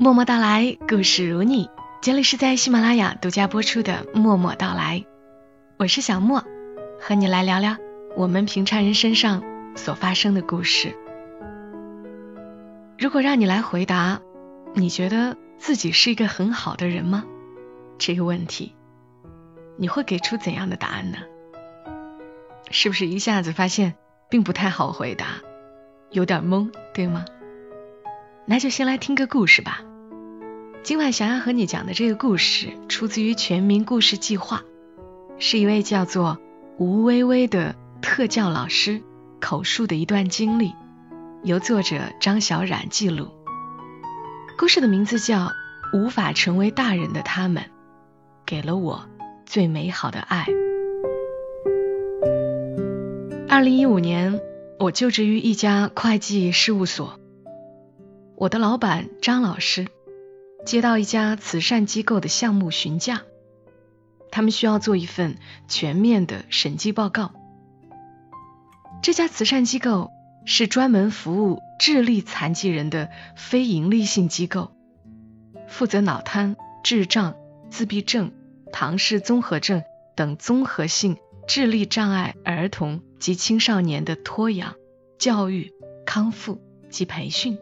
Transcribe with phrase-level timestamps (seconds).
[0.00, 1.68] 默默到来，故事如你。
[2.00, 5.00] 这里是在喜马拉雅独家播出的《默默到来》，
[5.76, 6.44] 我是小莫，
[7.00, 7.76] 和你来聊聊
[8.16, 9.42] 我们平常人身上
[9.74, 10.96] 所发生的故事。
[12.96, 14.20] 如果让你来回答，
[14.72, 17.24] 你觉得自己是一个很好的人吗？
[17.98, 18.76] 这个问题，
[19.76, 21.18] 你会给出怎样的答案呢？
[22.70, 23.96] 是不是一下子发现
[24.30, 25.26] 并不太好回答，
[26.12, 27.24] 有点懵，对吗？
[28.50, 29.82] 那就先来听个故事吧。
[30.82, 34.62] 今晚想要和你讲的这个故事，出自于全民故事计划，
[35.38, 36.38] 是一位叫做
[36.78, 39.02] 吴微微的特教老师
[39.38, 40.72] 口述的一段经历，
[41.42, 43.28] 由作者张小冉记录。
[44.56, 45.40] 故事的名字叫
[45.92, 47.64] 《无法成为大人的他们，
[48.46, 49.04] 给了我
[49.44, 50.46] 最美好的爱》。
[53.46, 54.40] 二零一五年，
[54.78, 57.20] 我就职于一家会计事务所。
[58.40, 59.88] 我的老板张老师
[60.64, 63.22] 接到一家慈善机构的项目询价，
[64.30, 67.32] 他们需要做一份全面的审计报告。
[69.02, 70.12] 这家慈善机构
[70.46, 74.70] 是专门服务智力残疾人的非营利性机构，
[75.66, 77.34] 负责脑瘫、智障、
[77.70, 78.30] 自闭症、
[78.72, 79.82] 唐氏综合症
[80.14, 81.16] 等综合性
[81.48, 84.76] 智力障碍儿童及青少年的托养、
[85.18, 85.72] 教育、
[86.06, 87.58] 康复及培训。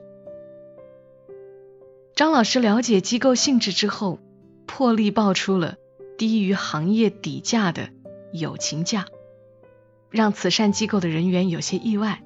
[2.17, 4.21] 张老师了解机构性质之后，
[4.65, 5.77] 破例报出了
[6.17, 7.91] 低于行业底价的
[8.33, 9.05] 友情价，
[10.09, 12.23] 让慈善机构的人员有些意外。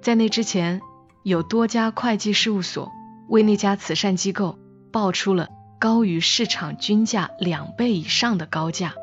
[0.00, 0.80] 在那之前，
[1.24, 2.92] 有多家会计事务所
[3.28, 4.56] 为那家慈善机构
[4.92, 5.48] 报出了
[5.80, 8.94] 高于市场均价两倍以上的高价，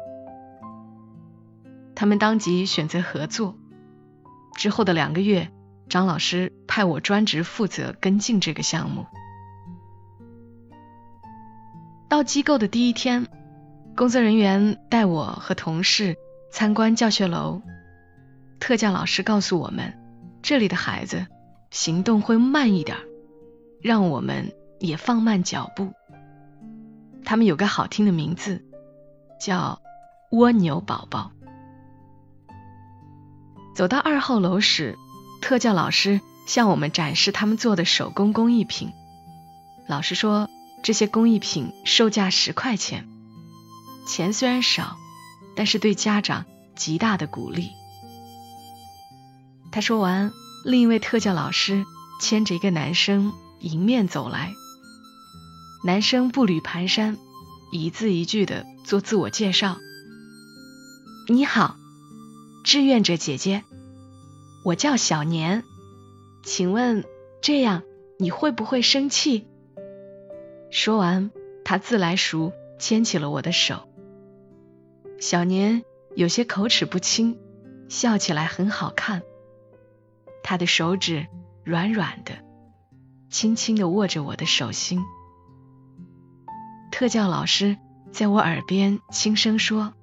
[1.93, 3.57] 他们当即选择合作。
[4.55, 5.51] 之后的两个月，
[5.89, 9.05] 张老师派我专职负责跟进这个项目。
[12.09, 13.27] 到机构的第一天，
[13.95, 16.15] 工作人员带我和同事
[16.49, 17.61] 参观教学楼。
[18.61, 19.93] 特教老师告诉我们，
[20.41, 21.27] 这里的孩子
[21.69, 22.97] 行动会慢一点，
[23.81, 25.91] 让我们也放慢脚步。
[27.25, 28.63] 他们有个好听的名字，
[29.37, 29.81] 叫
[30.31, 31.31] “蜗牛宝宝”。
[33.75, 34.97] 走到二号楼时，
[35.41, 38.93] 特教老师向我们展示他们做的手工工艺品。
[39.89, 40.49] 老师说。
[40.87, 43.09] 这些工艺品售价十块钱，
[44.07, 44.95] 钱虽然少，
[45.53, 46.45] 但是对家长
[46.77, 47.71] 极大的鼓励。
[49.69, 50.31] 他说完，
[50.63, 51.85] 另一位特教老师
[52.21, 54.53] 牵着一个男生迎面走来。
[55.83, 57.17] 男生步履蹒跚，
[57.73, 59.79] 一字一句的做自我介绍
[61.27, 61.75] ：“你好，
[62.63, 63.65] 志愿者姐姐，
[64.63, 65.65] 我叫小年，
[66.45, 67.03] 请问
[67.41, 67.83] 这样
[68.17, 69.47] 你会不会生气？”
[70.69, 71.31] 说完，
[71.63, 73.87] 他自来熟牵起了我的手。
[75.19, 75.83] 小年
[76.15, 77.39] 有些口齿不清，
[77.89, 79.23] 笑起来很好看。
[80.43, 81.27] 他的手指
[81.63, 82.33] 软软的，
[83.29, 85.01] 轻轻的握着我的手心。
[86.91, 87.77] 特教老师
[88.11, 89.93] 在我耳边轻声说：“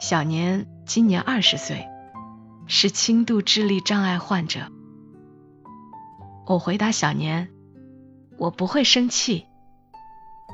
[0.00, 1.86] 小年今年二十岁，
[2.66, 4.70] 是轻度智力障碍患者。”
[6.46, 7.53] 我回答小年。
[8.38, 9.46] 我不会生气。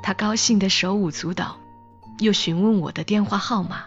[0.02, 1.58] 他高兴的手舞足蹈，
[2.18, 3.84] 又询问我的电话号码。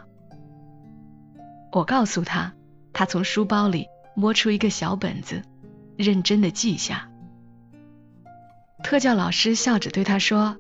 [1.72, 2.54] 我告诉他，
[2.94, 5.42] 他从书包里摸出一个小本子，
[5.98, 7.10] 认真的记下。
[8.84, 10.58] 特教老师笑着对他说：“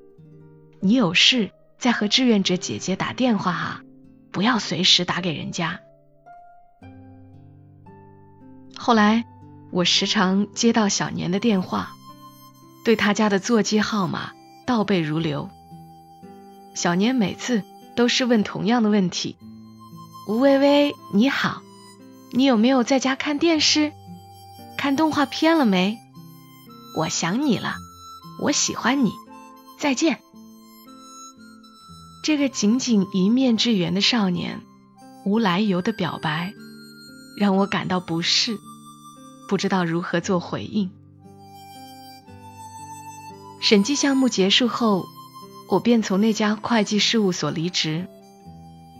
[0.81, 3.81] 你有事再和志愿者姐姐打电话哈，
[4.31, 5.81] 不要随时打给人家。”
[8.75, 9.25] 后来，
[9.71, 11.91] 我时常接到小年的电话。
[12.83, 14.33] 对他家的座机号码
[14.65, 15.49] 倒背如流，
[16.73, 17.63] 小年每次
[17.95, 19.37] 都是问同样的问题
[20.27, 21.61] ：“吴微微，你好，
[22.31, 23.93] 你有没有在家看电视？
[24.77, 25.97] 看动画片了没？
[26.97, 27.75] 我想你了，
[28.41, 29.13] 我喜欢你，
[29.79, 30.19] 再见。”
[32.23, 34.61] 这个仅仅一面之缘的少年，
[35.25, 36.53] 无来由的表白，
[37.37, 38.57] 让我感到不适，
[39.47, 40.89] 不知道如何做回应。
[43.63, 45.05] 审计项目结束后，
[45.69, 48.09] 我便从那家会计事务所离职。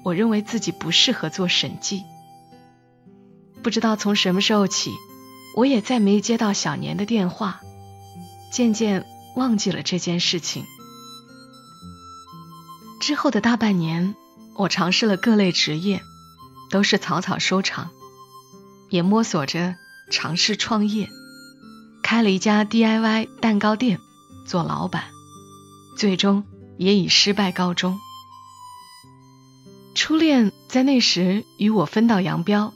[0.06, 2.04] 我认为自己不适合做审计。
[3.62, 4.94] 不知道从什么时候起，
[5.57, 7.60] 我也再没接到小年的电话，
[8.54, 9.06] 渐渐
[9.36, 10.63] 忘记了这件事情。
[13.01, 14.16] 之后的大半年，
[14.56, 16.01] 我尝试了各类职业，
[16.71, 17.89] 都是草草收场，
[18.89, 19.75] 也摸索着
[20.09, 21.09] 尝试创业，
[22.01, 24.00] 开了一家 DIY 蛋糕店。
[24.45, 25.04] 做老板，
[25.98, 26.44] 最终
[26.78, 28.00] 也以失败告终。
[29.95, 32.74] 初恋在那时与我分道扬镳，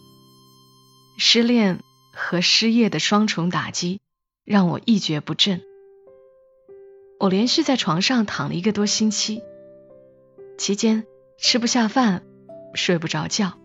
[1.17, 1.79] 失恋
[2.13, 3.99] 和失业的双重打击
[4.45, 5.61] 让我一蹶不振。
[7.19, 9.41] 我连续在床上躺了一个多星期，
[10.57, 11.05] 期间
[11.39, 12.23] 吃不下饭，
[12.75, 13.57] 睡不着觉。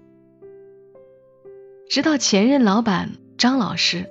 [1.91, 4.09] 直到前任老板张老师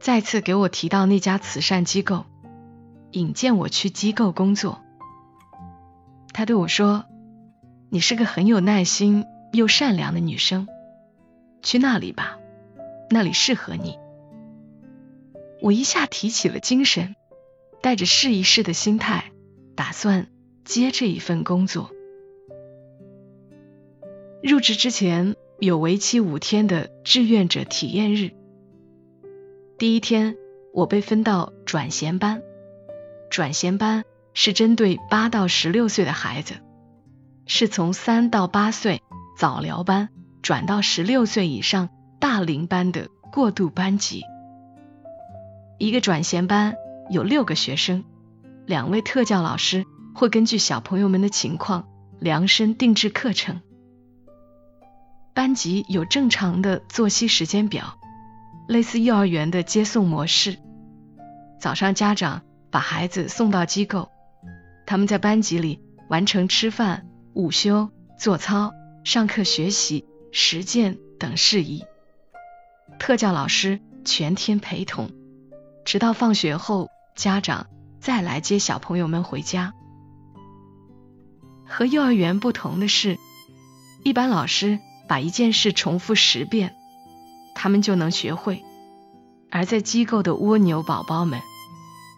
[0.00, 2.26] 再次给我提到那家慈善机构，
[3.12, 4.82] 引荐我去机构工作。
[6.32, 7.04] 他对我说
[7.90, 10.66] ：“你是个很有耐心又善良的女生，
[11.62, 12.38] 去那里吧，
[13.10, 13.98] 那里适合你。”
[15.62, 17.14] 我一下提起了精神。
[17.82, 19.32] 带着试一试的心态，
[19.74, 20.28] 打算
[20.64, 21.90] 接这一份工作。
[24.40, 28.30] 入职之前有为期五天的志愿者体验日。
[29.78, 30.36] 第一天，
[30.72, 32.40] 我被分到转衔班。
[33.32, 36.56] 转衔班是针对八到十六岁的孩子，
[37.46, 39.00] 是从三到八岁
[39.38, 40.10] 早疗班
[40.42, 41.88] 转到十六岁以上
[42.20, 44.22] 大龄班的过渡班级。
[45.78, 46.76] 一个转衔班。
[47.10, 48.04] 有六个学生，
[48.64, 49.84] 两位特教老师
[50.14, 51.88] 会根据小朋友们的情况
[52.20, 53.60] 量身定制课程。
[55.34, 57.98] 班级有正常的作息时间表，
[58.68, 60.58] 类似幼儿园的接送模式。
[61.60, 64.10] 早上家长把孩子送到机构，
[64.86, 68.72] 他们在班级里完成吃饭、午休、做操、
[69.04, 71.84] 上课学习、实践等事宜。
[72.98, 75.10] 特教老师全天陪同，
[75.84, 76.88] 直到放学后。
[77.14, 77.66] 家长
[78.00, 79.74] 再来接小朋友们回家。
[81.66, 83.18] 和幼儿园不同的是，
[84.02, 86.74] 一般老师把一件事重复十遍，
[87.54, 88.62] 他们就能学会；
[89.50, 91.42] 而在机构的蜗牛宝宝们，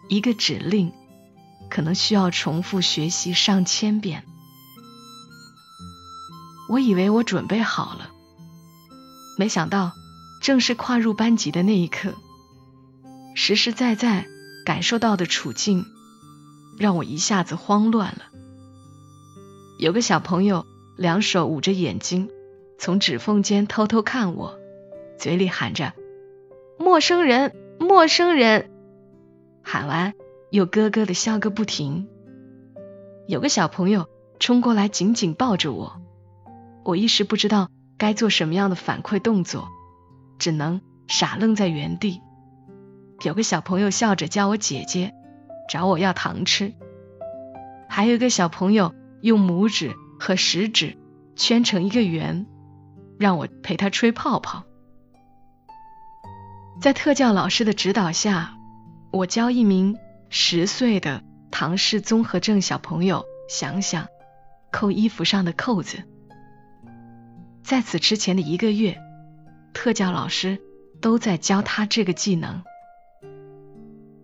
[0.07, 0.91] 一个指令
[1.69, 4.23] 可能需要重复学习上千遍。
[6.69, 8.09] 我以为我准备好了，
[9.37, 9.93] 没想到
[10.41, 12.13] 正式跨入班级的那一刻，
[13.35, 14.27] 实实在在。
[14.65, 15.85] 感受到的处境
[16.79, 18.23] 让我一下子慌乱了。
[19.77, 20.65] 有个小朋友
[20.97, 22.31] 两手捂着眼睛，
[22.79, 24.57] 从指缝间偷偷看我，
[25.19, 25.93] 嘴里喊着
[26.79, 28.71] “陌生人，陌生人”，
[29.65, 30.13] 喊完
[30.51, 32.07] 又咯咯的笑个不停。
[33.27, 34.07] 有个小朋友
[34.39, 35.99] 冲过来紧紧抱着我，
[36.83, 39.67] 我一时不知道该做什么样的反馈动作，
[40.37, 42.21] 只能傻愣在原地。
[43.23, 45.13] 有个小朋友笑着叫我姐姐，
[45.67, 46.73] 找我要糖吃。
[47.89, 50.95] 还有一个小朋友用拇指和食指
[51.35, 52.45] 圈成一个圆，
[53.17, 54.63] 让我陪他吹泡泡。
[56.79, 58.57] 在特教老师的指导下，
[59.15, 59.97] 我教一名
[60.29, 64.09] 十岁的唐氏综合症小朋友想想
[64.73, 66.03] 扣衣服上的扣子。
[67.63, 68.99] 在此之前的一个月，
[69.73, 70.61] 特教老师
[70.99, 72.61] 都在教他这个技能。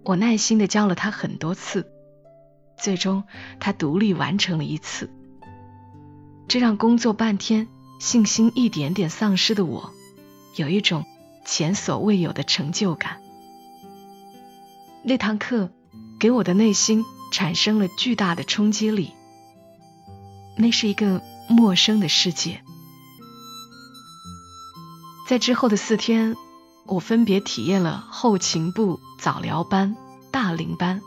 [0.04, 1.90] 我耐心的教了他很多次，
[2.76, 3.24] 最终
[3.62, 5.10] 他独立完成了一次，
[6.50, 7.70] 这让工作半天
[8.02, 9.94] 信心一点点丧失的我，
[10.58, 11.06] 有一种
[11.46, 13.22] 前所未有的成就感。
[15.03, 15.71] 那堂课
[16.19, 19.14] 给我的内心产生了巨大的冲击力，
[20.57, 22.64] 那是一个陌生的世界。
[25.28, 26.35] 在之后的四天。
[26.87, 29.95] 我分别体验了后勤部、早疗班、
[30.30, 31.02] 大龄班、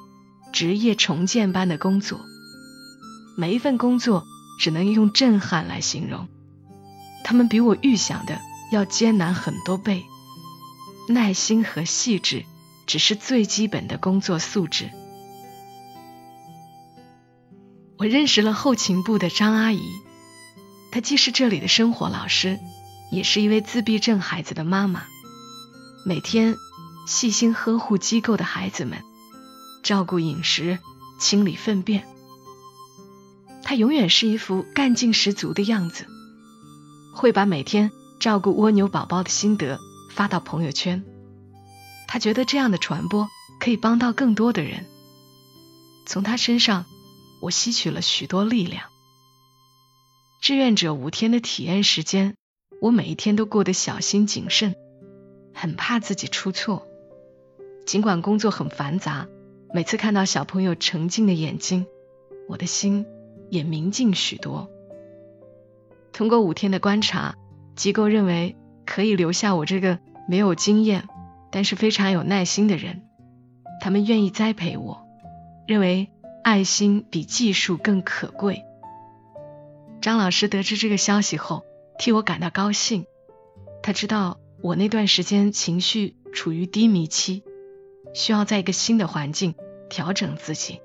[0.51, 2.21] 职业重建班的工作，
[3.37, 4.25] 每一份工作
[4.59, 6.29] 只能用震撼来形容。
[7.23, 8.41] 他们比我预想的
[8.71, 10.05] 要艰难很多倍，
[11.09, 12.47] 耐心和细致
[12.87, 14.91] 只是最基本的工作素质。
[17.97, 19.81] 我认识了后勤部的张阿姨，
[20.91, 22.59] 她既是这里的生活老师，
[23.11, 25.05] 也是一位自闭症孩子的妈妈。
[26.05, 26.57] 每天
[27.07, 29.03] 细心呵护机构的孩子们，
[29.83, 30.79] 照顾饮食，
[31.19, 32.07] 清理粪便。
[33.63, 36.07] 他永远是一副干劲十足的样子，
[37.15, 41.05] 会把每天照顾蜗牛宝宝的心得发到朋友圈。
[42.07, 43.29] 他觉得这样的传播
[43.61, 44.87] 可以帮到更多的人。
[46.07, 46.85] 从他身上，
[47.41, 48.85] 我吸取了许多力量。
[50.41, 52.37] 志愿者五天的体验时间，
[52.81, 54.75] 我每一天都过得小心谨慎。
[55.55, 56.87] 很怕自己出错，
[57.87, 59.29] 尽管工作很繁杂，
[59.73, 61.87] 每次看到小朋友澄净的眼睛，
[62.49, 63.07] 我的心
[63.51, 64.69] 也明净许多。
[66.13, 67.37] 通过五天的观察，
[67.77, 71.09] 机构认为可以留下我这个没有经验，
[71.55, 73.03] 但是非常有耐心的人，
[73.81, 75.07] 他们愿意栽培我，
[75.69, 76.11] 认为
[76.43, 78.65] 爱心比技术更可贵。
[80.01, 81.63] 张老师得知这个消息后，
[81.97, 83.07] 替我感到高兴。
[83.85, 87.45] 他知道我那段时间情绪处于低迷期，
[88.15, 89.55] 需要在一个新的环境
[89.89, 90.81] 调整自己。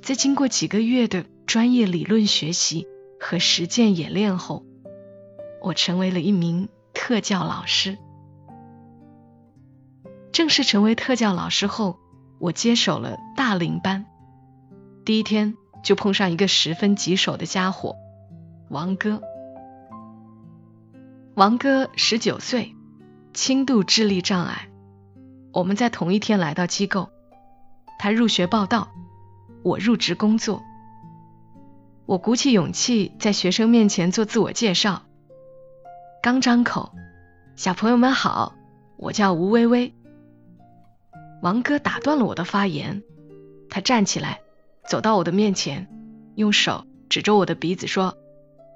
[0.00, 2.88] 在经过几个月的专业理论学习
[3.20, 4.64] 和实践演练后，
[5.60, 7.98] 我成为了一名特教老师。
[10.38, 11.98] 正式成为特教老师后，
[12.38, 14.06] 我接手了大龄班。
[15.04, 17.96] 第一天就碰上一个十分棘手的家伙——
[18.70, 19.20] 王哥。
[21.34, 22.76] 王哥十九岁，
[23.34, 24.68] 轻度智力障碍。
[25.52, 27.10] 我们在同一天来到机构，
[27.98, 28.92] 他入学报道。
[29.64, 30.62] 我入职工作，
[32.06, 35.02] 我鼓起勇气在学生面前做自我介绍。
[36.22, 36.92] 刚张口，
[37.56, 38.54] 小朋友们好，
[38.98, 39.92] 我叫吴微微。
[41.40, 43.02] 王哥打断了我的发言，
[43.70, 44.40] 他站起来，
[44.88, 45.88] 走到我的面前，
[46.34, 48.16] 用手指着我的鼻子说：“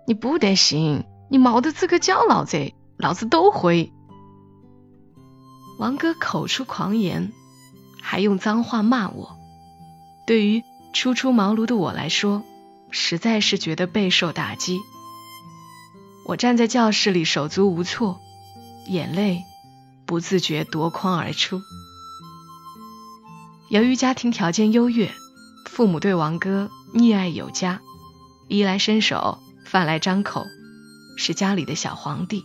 [0.06, 3.92] 你不得行，你毛的资格教老子，老子都会。”
[5.78, 7.32] 王哥口出狂言，
[8.00, 9.36] 还用脏话骂我。
[10.26, 12.44] 对于初出茅庐的我来说，
[12.90, 14.78] 实在是觉得备受打击。
[16.24, 18.20] 我站在教室里手足无措，
[18.86, 19.42] 眼泪
[20.06, 21.60] 不自觉夺眶而出。
[23.72, 25.10] 由于家庭条件优越，
[25.64, 27.80] 父母对王哥溺爱有加，
[28.46, 30.44] 衣来伸手，饭来张口，
[31.16, 32.44] 是家里的小皇帝。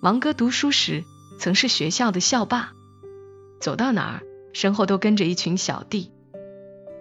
[0.00, 1.04] 王哥读书时
[1.38, 2.72] 曾是学校的校霸，
[3.60, 4.22] 走到哪儿
[4.54, 6.10] 身后都跟着一群小弟。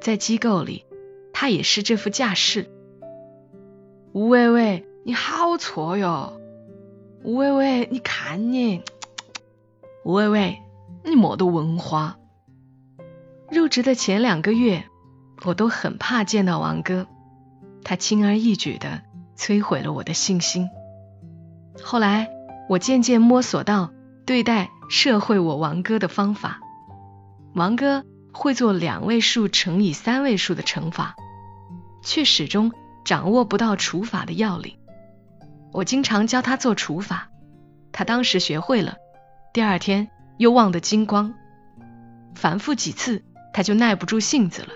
[0.01, 0.83] 在机构里，
[1.31, 2.69] 他也是这副架势。
[4.11, 6.41] 吴伟伟，你好挫哟！
[7.23, 8.81] 吴伟伟，你看你，
[10.03, 10.57] 吴伟伟，
[11.05, 12.19] 你没得文化。
[13.55, 14.83] 入职的前两个月，
[15.45, 17.07] 我都很怕见到王哥，
[17.85, 19.01] 他轻而易举的
[19.37, 20.69] 摧毁了我的信心。
[21.81, 22.29] 后来，
[22.67, 23.91] 我渐渐摸索到
[24.25, 26.59] 对待社会我王哥的方法，
[27.53, 28.03] 王哥。
[28.37, 31.15] 会做两位数乘以三位数的乘法，
[32.03, 32.73] 却始终
[33.05, 34.77] 掌握不到除法的要领。
[35.71, 37.29] 我经常教他做除法，
[37.93, 38.95] 他当时学会了，
[39.53, 41.33] 第二天又忘得精光。
[42.35, 43.23] 反复几次，
[43.55, 44.67] 他就耐不住性子了，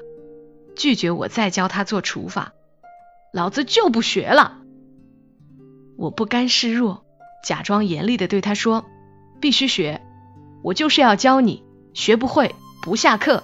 [0.74, 2.53] 拒绝我再教他做除法，
[3.33, 4.59] 老子就不学了。
[5.98, 7.03] 我不甘示弱，
[7.43, 8.86] 假装严厉的对他说
[9.41, 10.01] ：“必须学，
[10.63, 11.62] 我就是要教你，
[11.93, 13.43] 学不会不下课。”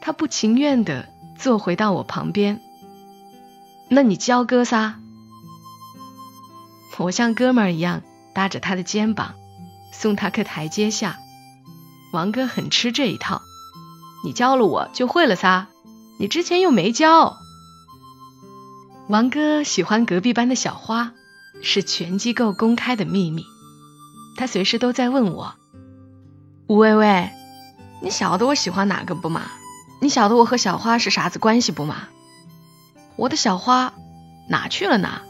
[0.00, 1.06] 他不情愿的
[1.38, 2.62] 坐回到我旁边。
[3.90, 4.98] 那你教哥仨？
[6.96, 8.02] 我像哥们儿一样
[8.32, 9.34] 搭着他的肩膀，
[9.92, 11.18] 送他个台阶下。
[12.16, 13.42] 王哥很吃这一套，
[14.24, 15.66] 你教了我就会了撒，
[16.18, 17.36] 你之前又没教。
[19.10, 21.12] 王哥喜欢隔壁班的小花，
[21.62, 23.44] 是全机构公开的秘密。
[24.38, 25.56] 他随时都在问我
[26.68, 27.28] ：“吴薇薇，
[28.00, 29.42] 你晓得我喜欢哪个不嘛？”
[30.00, 32.08] 你晓得我和小花是啥子关系不嘛？
[33.16, 33.92] 我的小花
[34.48, 35.20] 哪去了呢？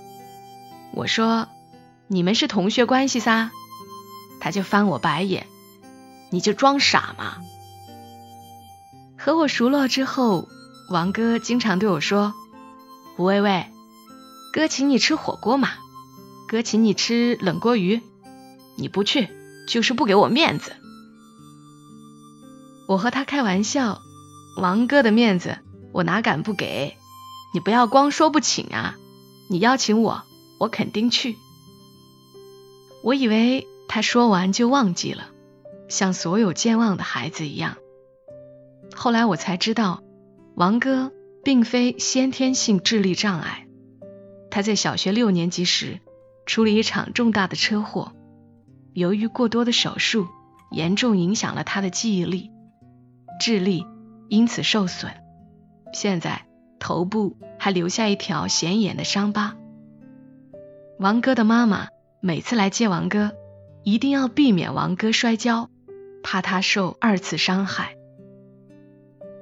[0.93, 1.49] 我说
[2.07, 3.51] 你们是同学关系噻，
[4.41, 5.49] 他就翻我白眼，
[6.31, 7.39] 你就装傻嘛。
[9.19, 10.49] 和我熟络之后，
[10.91, 12.35] 王哥经常对我说
[13.19, 13.67] ：“吴薇薇，
[14.53, 15.71] 哥请你吃火锅嘛，
[16.49, 18.03] 哥请你吃冷锅鱼，
[18.77, 19.29] 你不去
[19.69, 20.73] 就是不给我面子。”
[22.89, 24.03] 我和他开玩笑。
[24.59, 25.59] 王哥的面子，
[25.93, 26.97] 我哪敢不给？
[27.53, 28.97] 你不要光说不请啊！
[29.51, 30.23] 你邀请我，
[30.59, 31.37] 我肯定去。
[33.03, 35.29] 我以为他说完就忘记了，
[35.89, 37.77] 像所有健忘的孩子一样。
[38.95, 40.03] 后来我才知道，
[40.55, 41.13] 王哥
[41.45, 43.67] 并非先天性智力障碍，
[44.51, 46.01] 他在小学六年级时
[46.47, 48.13] 出了一场重大的车祸，
[48.93, 50.27] 由于过多的手术，
[50.71, 52.51] 严重影响了他的记忆力、
[53.41, 53.87] 智力。
[54.29, 55.13] 因此受损，
[55.93, 56.47] 现在
[56.81, 59.57] 头部还留下一条显眼的伤疤。
[60.99, 61.87] 王哥的妈妈
[62.21, 63.31] 每次来接王哥，
[63.85, 65.71] 一定要避免王哥摔跤，
[66.29, 67.97] 怕他受二次伤害。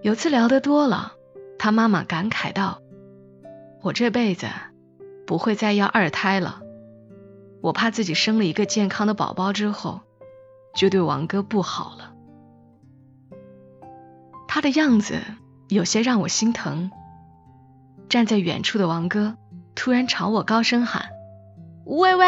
[0.03, 1.15] 有次聊得多了，
[1.59, 2.83] 他妈妈感慨道
[3.81, 4.49] ：“我这辈子
[5.27, 6.61] 不会再要二胎了，
[7.63, 10.03] 我怕自己生了一个健康的宝宝之后，
[10.77, 12.13] 就对王哥不好了。”
[14.47, 15.23] 他的样子
[15.71, 16.91] 有些让我心疼。
[18.11, 19.39] 站在远处的王哥
[19.75, 21.07] 突然朝我高声喊
[21.87, 22.27] ：“吴薇薇，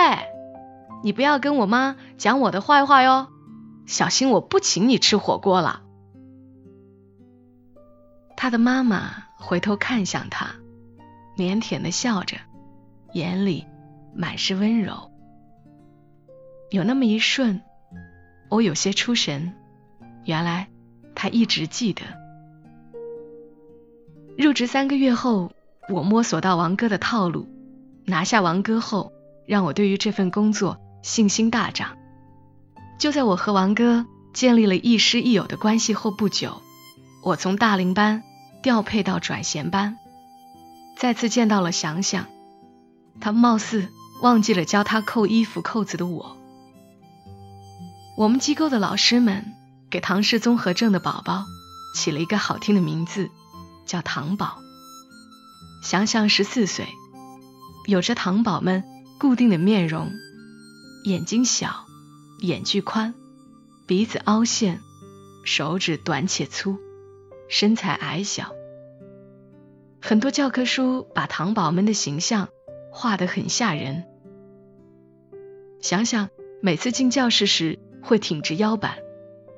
[1.04, 3.28] 你不要跟我妈讲我的坏话哟！
[3.86, 5.82] 小心我不请你吃火锅了。
[8.36, 10.56] 他的妈妈回头看向他，
[11.36, 12.36] 腼腆的笑着，
[13.12, 13.64] 眼里
[14.14, 15.10] 满是温柔。
[16.70, 17.62] 有那么一瞬，
[18.50, 19.54] 我有些出神，
[20.24, 20.68] 原来
[21.14, 22.02] 他一直记得。
[24.36, 25.52] 入职三个月后，
[25.88, 27.46] 我摸索到王哥的套路，
[28.04, 29.12] 拿下王哥后，
[29.46, 31.96] 让我对于这份工作信心大涨。
[32.98, 36.62] 就在我和王哥建立了亦师亦友的关系后不久，
[37.22, 38.22] 我从大龄班
[38.62, 39.98] 调配到转衔班，
[40.96, 42.26] 再次见到了想想，
[43.20, 43.88] 他貌似
[44.22, 46.36] 忘记了教他扣衣服扣子的我。
[48.16, 49.52] 我们机构的老师们
[49.90, 51.44] 给唐氏综合症的宝宝
[51.94, 53.30] 起了一个好听的名字，
[53.84, 54.58] 叫唐宝。
[55.82, 56.88] 想想十四岁，
[57.86, 58.82] 有着唐宝们
[59.20, 60.12] 固定的面容，
[61.04, 61.85] 眼睛小。
[62.40, 63.14] 眼距宽，
[63.86, 64.80] 鼻子凹陷，
[65.44, 66.78] 手指短且粗，
[67.48, 68.52] 身材矮小。
[70.02, 72.48] 很多教科书把糖宝们的形象
[72.92, 74.04] 画得很吓人。
[75.80, 76.28] 想想
[76.60, 78.98] 每次进教室时会挺直腰板，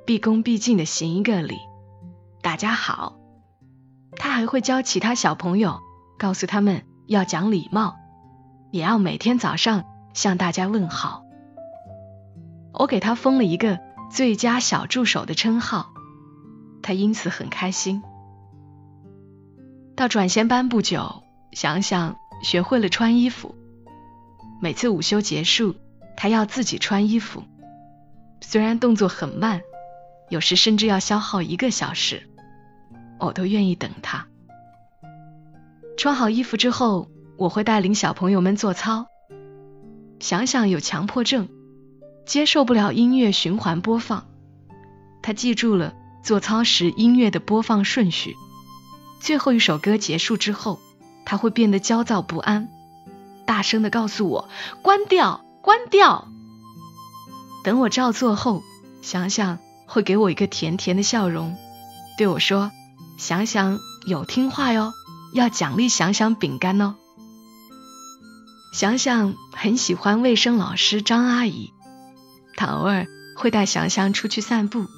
[0.06, 1.56] 毕恭毕敬的行一个礼，
[2.42, 3.18] 大家好。
[4.16, 5.80] 他还会教其他小朋友，
[6.18, 7.96] 告诉他们要讲礼貌，
[8.70, 11.24] 也要每天早上向大家问好。
[12.78, 13.80] 我给他封了一个
[14.10, 15.92] 最佳小助手的称号，
[16.80, 18.02] 他因此很开心。
[19.96, 23.56] 到转衔班不久，想想学会了穿衣服。
[24.62, 25.74] 每次午休结束，
[26.16, 27.42] 他要自己穿衣服，
[28.40, 29.60] 虽然动作很慢，
[30.28, 32.28] 有时甚至要消耗一个小时，
[33.18, 34.28] 我都愿意等他。
[35.96, 39.08] 穿好衣服之后，我会带领小朋友们做操。
[40.20, 41.48] 想想有强迫症。
[42.28, 44.26] 接受不了音乐循环播放，
[45.22, 48.36] 他记住了做操时音乐的播放顺序。
[49.18, 50.78] 最后一首歌结束之后，
[51.24, 52.68] 他会变得焦躁不安，
[53.46, 54.50] 大声的告诉我
[54.84, 56.28] ：“关掉，关掉。”
[57.64, 58.62] 等我照做后，
[59.00, 61.56] 想想会给我一个甜甜的笑容，
[62.18, 62.70] 对我说
[63.16, 64.92] ：“想想有听话哟，
[65.32, 66.94] 要奖励想想饼干哦。”
[68.74, 71.72] 想想很喜欢卫生老师张阿姨。
[72.58, 74.88] 他偶尔会带祥祥出去散步。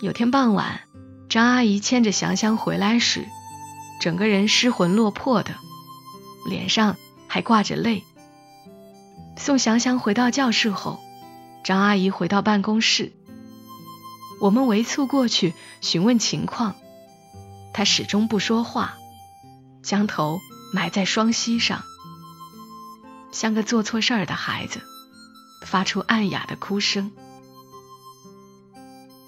[0.00, 0.82] 有天傍晚，
[1.28, 3.26] 张阿姨牵着祥祥回来时，
[4.00, 5.56] 整个人失魂落魄的，
[6.48, 8.04] 脸上还挂着泪。
[9.36, 11.00] 送祥祥回到教室后，
[11.64, 13.12] 张阿姨回到办公室，
[14.40, 16.76] 我们围簇过去询问情况，
[17.74, 18.94] 她始终不说话，
[19.82, 20.38] 将头
[20.72, 21.82] 埋在双膝上，
[23.32, 24.80] 像个做错事儿的孩子。
[25.62, 27.12] 发出暗哑的哭声。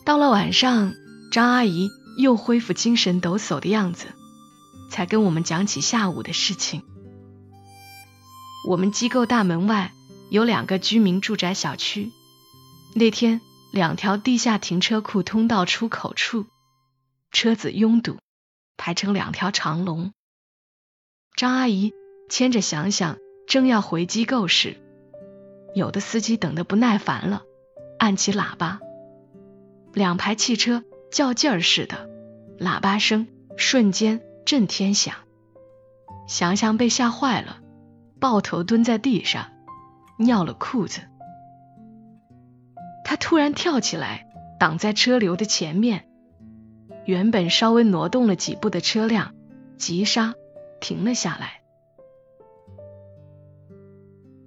[0.04, 0.94] 到了晚上，
[1.30, 4.06] 张阿姨又恢复精神抖擞的样子，
[4.90, 6.82] 才跟我们讲起下午的事情。
[8.66, 9.92] 我们机构大门外
[10.30, 12.10] 有两个居民住宅小区，
[12.94, 16.46] 那天两条地下停车库通道出口处，
[17.30, 18.18] 车子拥堵，
[18.76, 20.12] 排成两条长龙。
[21.36, 21.92] 张阿姨
[22.28, 24.80] 牵着想想，正要回机构时。
[25.78, 27.44] 有的司机等得不耐烦了，
[27.98, 28.80] 按起喇叭，
[29.94, 32.10] 两排汽车较劲儿似的，
[32.58, 35.14] 喇叭声瞬间震天响。
[36.26, 37.60] 祥祥被吓坏了，
[38.20, 39.46] 抱头蹲在地上，
[40.18, 41.00] 尿了裤子。
[43.04, 44.26] 他突然跳起来，
[44.60, 46.06] 挡在车流的前面，
[47.06, 49.34] 原本稍微挪动了几步的车辆
[49.78, 50.34] 急刹
[50.80, 51.62] 停了下来。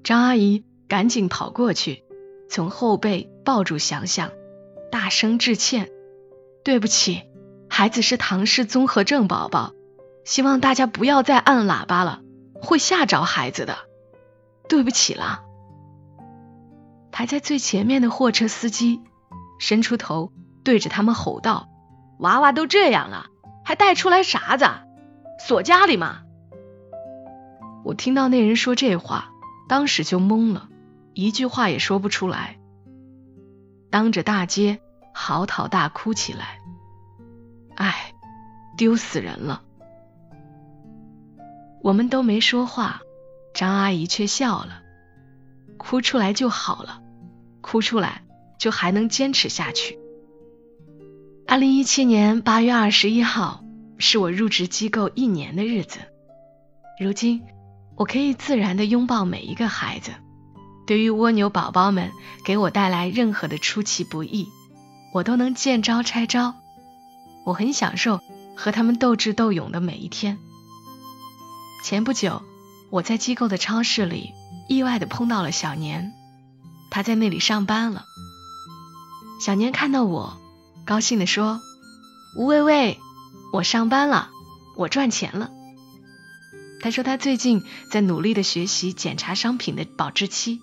[0.03, 0.63] 张阿姨。
[0.91, 2.03] 赶紧跑过去，
[2.49, 4.31] 从后背抱住祥祥，
[4.91, 5.89] 大声致歉
[6.65, 7.21] ：“对不起，
[7.69, 9.71] 孩子是唐氏综合症宝宝，
[10.25, 12.19] 希望大家不要再按喇叭了，
[12.61, 13.77] 会吓着孩子的。
[14.67, 15.43] 对不起啦。”
[17.09, 18.99] 排在最前面的货车司机
[19.59, 20.33] 伸出头
[20.65, 21.69] 对着他们吼道
[22.19, 23.27] ：“娃娃都这样了，
[23.63, 24.65] 还带出来啥子？
[25.39, 26.23] 锁家里吗？”
[27.85, 29.29] 我听到那人说这话，
[29.69, 30.67] 当时就懵了。
[31.13, 32.57] 一句话也说不出来，
[33.89, 34.79] 当着大街
[35.13, 36.59] 嚎啕大哭起来。
[37.75, 38.13] 唉，
[38.77, 39.63] 丢死人了！
[41.81, 43.01] 我们都没说话，
[43.53, 44.81] 张阿姨却笑了。
[45.77, 47.01] 哭出来就好了，
[47.61, 48.23] 哭出来
[48.59, 49.99] 就还能坚持下去。
[51.47, 53.65] 二零一七年八月二十一号
[53.97, 55.99] 是我入职机构一年的日子，
[56.99, 57.43] 如今
[57.95, 60.11] 我可以自然的拥抱每一个孩子。
[60.91, 62.11] 对于蜗牛宝宝们
[62.43, 64.49] 给我带来任何的出其不意，
[65.13, 66.53] 我都能见招拆招。
[67.45, 68.19] 我很享受
[68.57, 70.37] 和他们斗智斗勇的每一天。
[71.85, 72.41] 前不久，
[72.89, 74.33] 我在机构的超市里
[74.67, 76.11] 意外的碰到了小年，
[76.89, 78.03] 他在那里上班了。
[79.39, 80.41] 小年看到我，
[80.85, 81.61] 高兴地说
[82.35, 82.99] ：“吴薇薇，
[83.53, 84.29] 我上班了，
[84.75, 85.51] 我赚钱了。”
[86.83, 90.59] 他说他最近在努力的学习检查商品的保质期，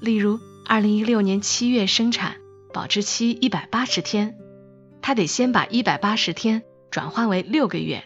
[0.00, 2.36] 例如二零一六年七月生产，
[2.72, 4.36] 保质期一百八十天，
[5.02, 8.04] 他得先把一百八十天转换为六个月，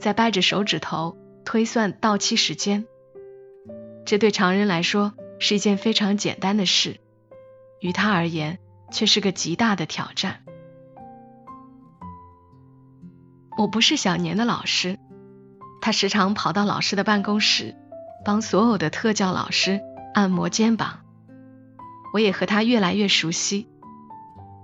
[0.00, 2.86] 再掰着手指头推算到期时间。
[4.04, 6.96] 这对常人来说是一件非常简单的事，
[7.80, 8.58] 于他而言。
[8.92, 10.44] 却是个极大的挑战。
[13.58, 14.96] 我不是小年的老师，
[15.82, 17.74] 他时常跑到老师的办公室，
[18.24, 19.80] 帮所有的特教老师
[20.14, 21.00] 按摩肩膀。
[22.12, 23.68] 我也和他越来越熟悉。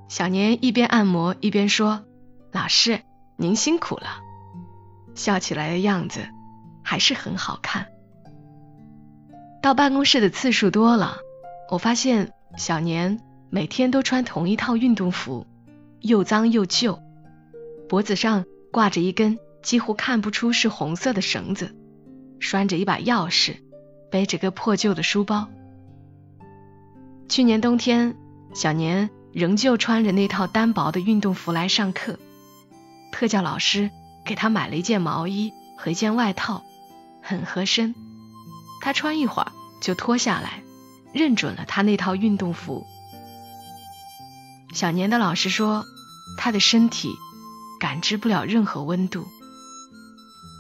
[0.09, 2.05] 小年一边按摩一边说
[2.53, 3.01] ：“老师，
[3.37, 4.21] 您辛苦了。”
[5.15, 6.21] 笑起来的样子
[6.83, 7.89] 还是很好看。
[9.63, 11.19] 到办公室的次数多了，
[11.71, 13.21] 我发现小年。
[13.55, 15.47] 每天都穿同一套运动服，
[16.01, 16.99] 又脏又旧，
[17.87, 21.77] 脖子上挂着一根几乎看不出是红色的绳子，
[22.41, 23.59] 拴着一把钥匙，
[24.11, 25.51] 背着个破旧的书包。
[27.33, 28.15] 去年冬天，
[28.53, 32.19] 小年仍旧穿着那套单薄的运动服来上课，
[33.11, 33.91] 特教老师
[34.23, 36.63] 给他买了一件毛衣和一件外套，
[37.23, 37.95] 很合身。
[38.83, 40.63] 他穿一会儿就脱下来，
[41.15, 42.85] 认准了他那套运动服。
[44.75, 45.87] 小年的老师说，
[46.37, 47.15] 他的身体
[47.81, 49.27] 感知不了任何温度。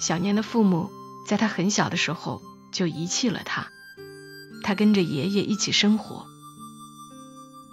[0.01, 0.91] 小年的父母
[1.29, 2.41] 在他很小的时候
[2.73, 3.69] 就遗弃了他，
[4.63, 6.32] 他跟着爷爷一起生活。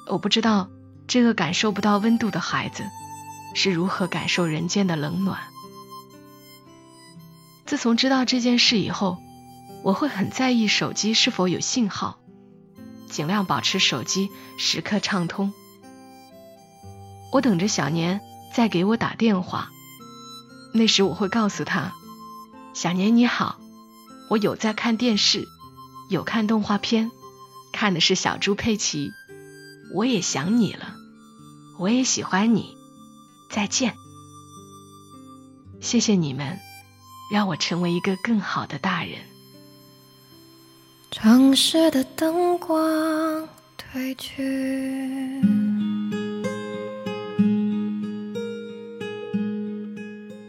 [0.10, 0.70] 我不知道
[1.08, 2.84] 这个感受不到温度的孩子
[3.54, 5.40] 是如何感受人间的冷暖。
[7.66, 9.20] 自从知道这件事以后，
[9.84, 12.20] 我会很在意手机是否有信号，
[13.08, 15.54] 尽量保持手机时刻畅通。
[17.32, 18.22] 我等着小年
[18.54, 19.70] 再给我打电话，
[20.74, 21.94] 那时我会告诉他
[22.74, 23.60] ：“小年你好，
[24.30, 25.48] 我有在看电视，
[26.10, 27.12] 有看动画片，
[27.72, 29.12] 看的是小猪佩奇，
[29.94, 30.96] 我也想你了，
[31.80, 32.76] 我也喜欢你，
[33.50, 33.96] 再见。”
[35.82, 36.60] 谢谢你们，
[37.32, 39.20] 让我成为一个更好的大人。
[41.12, 43.48] 城市的灯光
[43.78, 45.42] 褪去。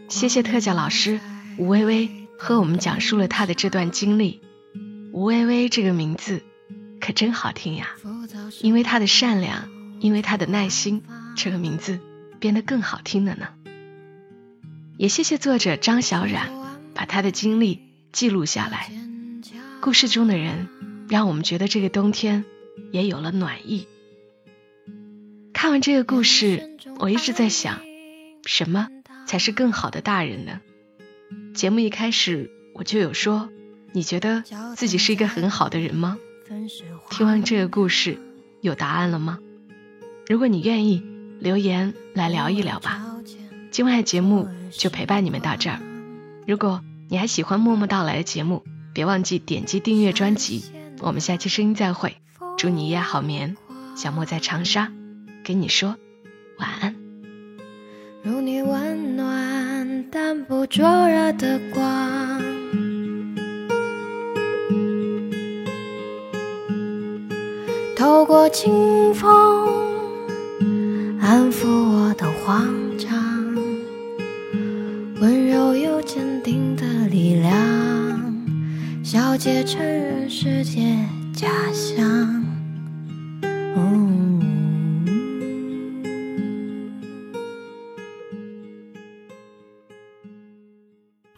[0.09, 1.19] 谢谢特教老师
[1.57, 4.41] 吴薇薇和我们讲述了她的这段经历。
[5.13, 6.43] 吴薇薇这个名字
[6.99, 7.95] 可真好听呀，
[8.61, 11.03] 因为他的善良，因为他的耐心，
[11.35, 11.99] 这个名字
[12.39, 13.47] 变得更好听了呢。
[14.97, 16.51] 也谢谢作者张小冉
[16.93, 18.91] 把他的经历记录下来，
[19.79, 20.67] 故事中的人
[21.09, 22.45] 让我们觉得这个冬天
[22.91, 23.87] 也有了暖意。
[25.53, 27.81] 看完这个故事，我一直在想，
[28.45, 28.87] 什么？
[29.27, 30.59] 才是更好的大人呢。
[31.53, 33.49] 节目一开始我就有说，
[33.93, 34.43] 你觉得
[34.75, 36.17] 自己是一个很好的人吗？
[37.09, 38.17] 听完这个故事，
[38.61, 39.39] 有答案了吗？
[40.27, 41.03] 如果你愿意，
[41.39, 43.01] 留言来聊一聊吧。
[43.71, 45.79] 今晚的节目就陪伴你们到这儿。
[46.47, 50.63] 如果你还喜欢默默到来的节目，别忘记点击订阅专辑。
[50.99, 52.17] 我们下期声音再会，
[52.57, 53.57] 祝你一夜好眠。
[53.95, 54.91] 小莫在长沙
[55.43, 55.95] 跟你说
[56.57, 56.95] 晚安。
[58.23, 62.41] 如你温暖但不灼热的光，
[68.11, 69.69] 透过清风
[71.21, 73.55] 安抚我的慌张，
[75.21, 77.49] 温柔又坚定的力量，
[79.01, 80.81] 小姐承认世界
[81.33, 82.43] 假象。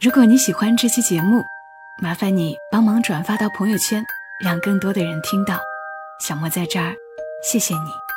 [0.02, 1.44] 如果你喜欢这期节目，
[2.02, 4.04] 麻烦你帮忙转发到朋友圈，
[4.44, 5.60] 让更多的人听到。
[6.26, 6.96] 小莫在这儿，
[7.44, 8.13] 谢谢你。